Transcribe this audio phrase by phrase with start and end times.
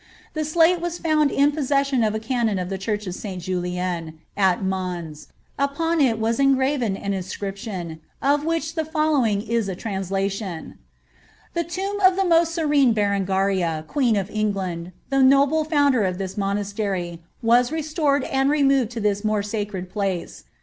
[0.33, 3.39] The ilate was found in possession of a canon of the church of St.
[3.39, 5.27] Julien, at ^lans:
[5.59, 10.79] upon it was engraven an inscription, of which the following is a translation:
[11.55, 11.69] ^ *^The.
[11.69, 17.21] tomb of the most serene Berengaria, queen of England, the Doble founder of this monastery,
[17.43, 20.45] was restored and removed to this more sacred place.